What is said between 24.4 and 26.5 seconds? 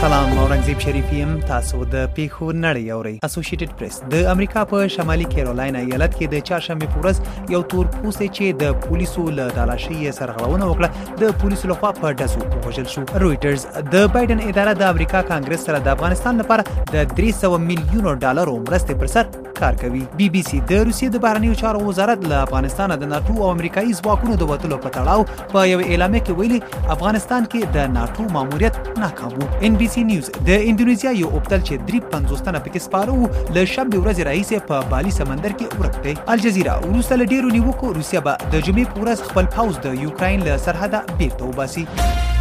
د وټلو په تړاو په یو اعلامیه کې